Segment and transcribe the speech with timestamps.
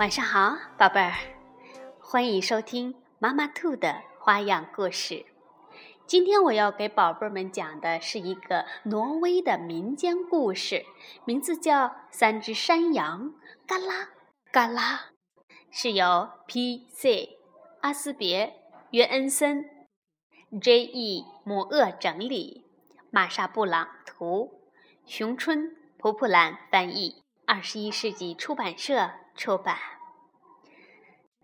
[0.00, 1.12] 晚上好，宝贝儿，
[2.00, 5.26] 欢迎收听妈妈兔的花样故事。
[6.06, 10.86] 今天我要给宝贝们讲的是一个挪威的民间故事，
[11.26, 13.24] 名字叫《三只山羊》，
[13.66, 14.08] 嘎啦
[14.50, 15.10] 嘎啦，
[15.70, 17.36] 是由 P.C.
[17.82, 18.54] 阿斯别
[18.92, 19.66] 约恩森、
[20.62, 21.26] J.E.
[21.44, 22.64] 摩厄整理，
[23.10, 24.62] 玛莎布朗图，
[25.04, 29.10] 熊春普普兰翻译，二十一世纪出版社。
[29.40, 29.78] 出版。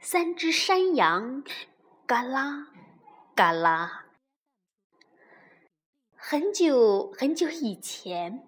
[0.02, 1.42] 三只山羊，
[2.06, 2.66] 嘎啦
[3.34, 4.04] 嘎啦。
[6.14, 8.46] 很久很久以前，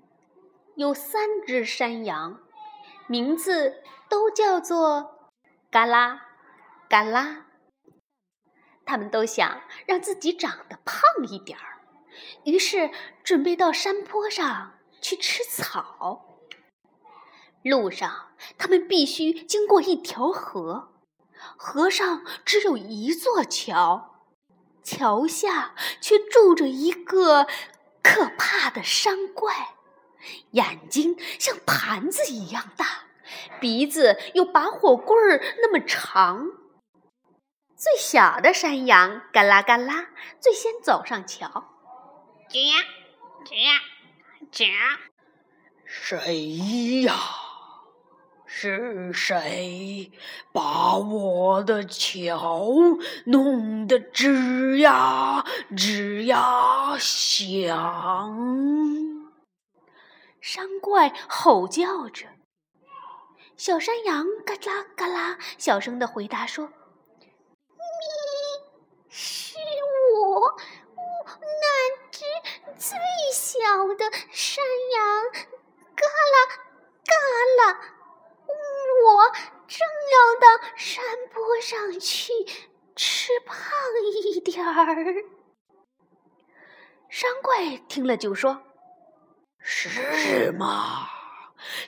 [0.77, 2.43] 有三只山羊，
[3.07, 5.31] 名字都叫做
[5.71, 6.27] 嘎啦
[6.87, 7.47] 嘎啦。
[8.85, 11.81] 他们都想让自己长得胖一点儿，
[12.45, 12.91] 于是
[13.25, 16.27] 准备到山坡上去吃草。
[17.65, 20.93] 路上，他们必须经过一条河，
[21.57, 24.27] 河上只有一座桥，
[24.83, 27.47] 桥下却住着一个
[28.03, 29.77] 可怕的山怪，
[30.51, 33.05] 眼睛像盘子一样大，
[33.61, 36.49] 鼻子有拔火棍儿那么长。
[37.77, 40.09] 最小的山羊嘎啦嘎啦，
[40.41, 41.47] 最先走上桥，
[42.51, 42.73] 吱
[43.45, 43.55] 吱
[44.51, 44.69] 吱，
[45.87, 47.15] 谁呀？
[48.51, 50.11] 是谁
[50.53, 52.67] 把我的桥
[53.27, 55.45] 弄得吱呀
[55.77, 57.69] 吱呀响？
[60.41, 62.27] 山怪吼叫着。
[63.59, 66.69] 小山羊嘎啦嘎啦，小声的回答说
[67.77, 67.83] ：“咪，
[69.11, 69.59] 是
[70.17, 70.57] 我，我
[71.37, 71.67] 那
[72.11, 72.25] 只
[72.79, 72.97] 最
[73.31, 73.59] 小
[73.95, 75.25] 的山羊，
[75.95, 76.47] 嘎啦
[77.05, 77.13] 嘎
[77.63, 77.79] 啦。”
[79.01, 79.33] 我
[79.69, 79.79] 正
[80.13, 80.47] 要到
[80.89, 82.33] 山坡上去
[82.97, 83.55] 吃胖
[84.33, 84.97] 一点儿。
[87.11, 88.63] 山怪听了就说
[89.61, 91.11] ：“是吗？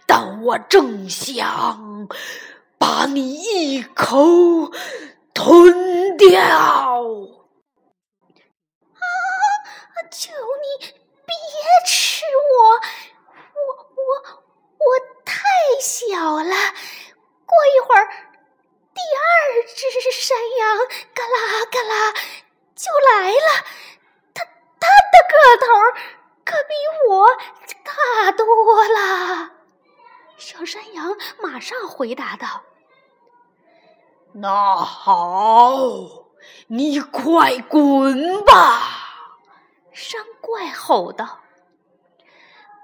[0.06, 2.09] 但我正想
[2.77, 4.71] 把你一口
[5.33, 6.37] 吞掉。”
[9.00, 9.00] 啊！
[10.12, 10.89] 求你
[11.25, 11.34] 别
[11.87, 12.75] 吃我！
[13.55, 13.60] 我
[13.97, 14.00] 我
[14.77, 14.84] 我
[15.25, 15.41] 太
[15.81, 16.55] 小了。
[17.47, 18.29] 过一会儿，
[20.30, 20.78] 山羊
[21.12, 22.12] 嘎啦嘎啦
[22.76, 23.64] 就来了。
[24.32, 24.44] 它
[24.78, 25.34] 它的个
[25.66, 25.66] 头
[26.44, 26.74] 可比
[27.08, 27.26] 我
[27.82, 28.46] 大多
[28.88, 29.50] 了。
[30.36, 32.62] 小山羊马上回答道
[34.34, 35.88] ：“那好，
[36.68, 39.24] 你快滚吧！”
[39.92, 41.41] 山怪吼道。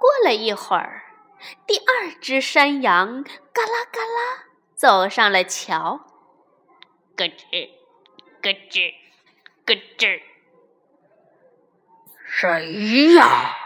[0.01, 1.05] 过了一会儿，
[1.65, 4.47] 第二只山羊嘎啦嘎啦。
[4.75, 6.01] 走上了桥，
[7.17, 7.69] 咯吱，
[8.43, 8.93] 咯吱，
[9.67, 10.21] 咯吱。
[12.29, 13.57] 谁呀？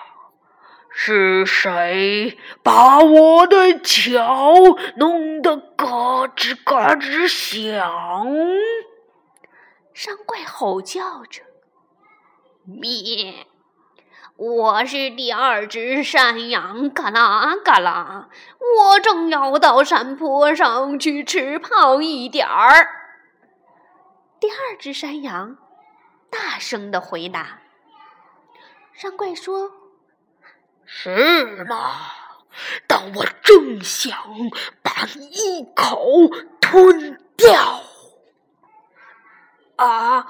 [0.92, 4.58] 是谁把我的脚
[4.96, 8.26] 弄得咯吱咯吱响？
[9.94, 11.42] 山怪吼叫着
[12.64, 13.46] ：“咩！”
[14.36, 18.28] 我是第二只山羊，嘎啦嘎啦！
[18.58, 22.99] 我正要到山坡上去吃胖一点儿。
[24.60, 25.56] 二只山羊
[26.28, 27.60] 大声的回答。
[28.92, 29.70] 山怪说
[30.84, 31.92] ：“是吗？
[32.86, 34.12] 但我正想
[34.82, 36.28] 把你一口
[36.60, 37.82] 吞掉。”
[39.76, 40.26] 啊！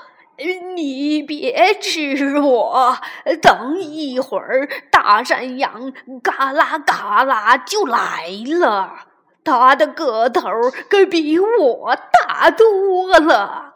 [0.75, 2.97] 你别吃我，
[3.43, 5.93] 等一会儿，大山羊
[6.23, 9.07] 嘎啦嘎啦就来了。
[9.45, 10.43] 它的个头
[10.89, 13.70] 可比我大多了。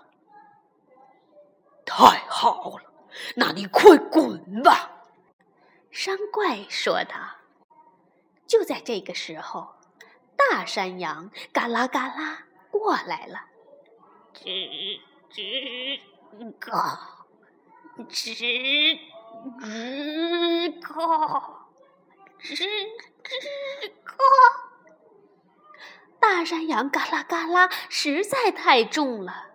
[1.86, 2.84] 太好了，
[3.36, 4.90] 那你快滚吧！
[5.90, 7.14] 山怪说道。
[8.46, 9.74] 就在这个时候，
[10.36, 13.46] 大山羊嘎啦嘎啦过来了。
[14.34, 15.00] 吱
[15.32, 16.00] 吱。
[16.58, 16.72] 个，
[18.08, 18.98] 吱吱
[20.80, 20.94] 个，
[22.40, 22.66] 吱吱
[24.02, 24.16] 个。
[26.18, 29.46] 大山羊嘎啦嘎啦实在太重了，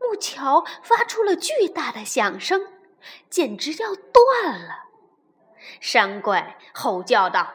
[0.00, 2.66] 木桥发出了巨大的响声，
[3.30, 4.84] 简直要断了。
[5.80, 7.52] 山怪吼叫道：“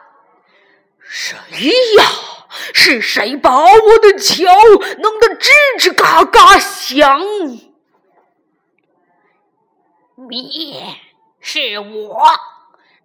[0.99, 1.37] 谁
[1.97, 2.03] 呀？
[2.73, 4.43] 是谁把我的桥
[4.99, 5.49] 弄得吱
[5.79, 7.21] 吱嘎嘎响？”
[10.29, 10.99] 你，
[11.39, 12.21] 是我，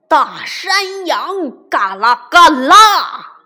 [0.09, 3.39] 大山羊，嘎啦嘎啦。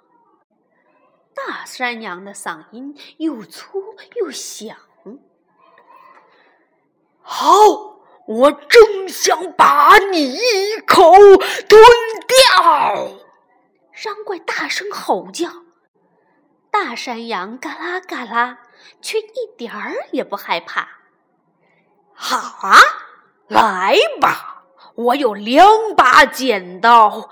[1.34, 4.76] 大山羊的嗓音又粗又响。
[7.42, 7.54] 好，
[8.26, 11.82] 我正想把你一口吞
[12.28, 13.12] 掉！
[13.94, 15.48] 山怪大声吼叫，
[16.70, 18.58] 大山羊嘎啦嘎啦，
[19.00, 20.86] 却一点儿也不害怕。
[22.12, 22.78] 好啊，
[23.48, 24.64] 来吧，
[24.94, 25.66] 我有两
[25.96, 27.30] 把剪刀，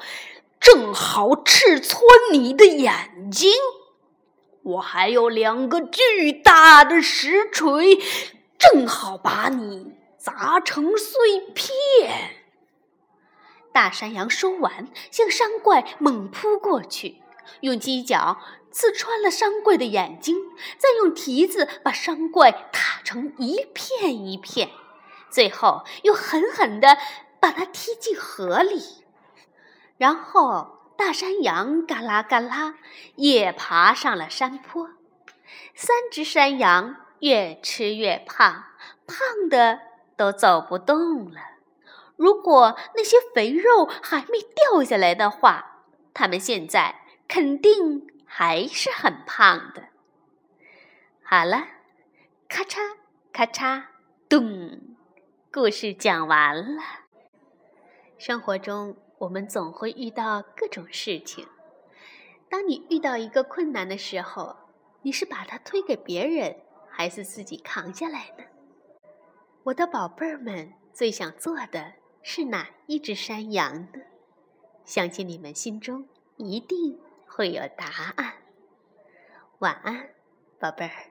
[0.59, 2.01] 正好刺穿
[2.33, 3.53] 你的眼睛。
[4.63, 7.99] 我还有两个巨大的石锤。
[8.59, 12.45] 正好把你砸成碎片！
[13.73, 17.23] 大山羊说完，向山怪猛扑过去，
[17.61, 18.39] 用犄角
[18.71, 20.37] 刺穿了山怪的眼睛，
[20.77, 24.71] 再用蹄子把山怪踏成一片一片，
[25.31, 26.99] 最后又狠狠地
[27.41, 29.05] 把它踢进河里。
[29.97, 32.75] 然后，大山羊嘎啦嘎啦
[33.15, 34.91] 也爬上了山坡。
[35.75, 36.97] 三只山羊。
[37.21, 38.63] 越吃越胖，
[39.05, 39.81] 胖的
[40.19, 41.41] 都走不动了。
[42.17, 46.97] 如果那些肥肉还没掉下来的话，他们现在
[47.29, 49.85] 肯定还是很胖的。
[51.23, 51.69] 好了，
[52.49, 52.97] 咔嚓
[53.33, 53.85] 咔嚓，
[54.29, 54.97] 咚，
[55.53, 56.83] 故事讲完了。
[58.19, 61.47] 生活中，我们总会遇到各种事情。
[62.51, 64.57] 当你遇到一个困难的时候，
[65.03, 66.57] 你是把它推给别人？
[66.91, 68.45] 还是自己扛下来呢？
[69.69, 71.93] 我的宝贝儿们最想做的
[72.23, 74.01] 是哪一只山羊呢？
[74.87, 78.35] 相信你们心中一定会有答案。
[79.59, 80.09] 晚安，
[80.59, 81.08] 宝贝儿。